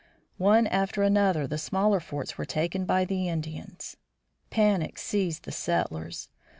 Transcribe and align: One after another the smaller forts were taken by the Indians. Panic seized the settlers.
One 0.39 0.65
after 0.65 1.03
another 1.03 1.45
the 1.45 1.59
smaller 1.59 1.99
forts 1.99 2.35
were 2.35 2.43
taken 2.43 2.85
by 2.85 3.05
the 3.05 3.29
Indians. 3.29 3.97
Panic 4.49 4.97
seized 4.97 5.43
the 5.43 5.51
settlers. 5.51 6.27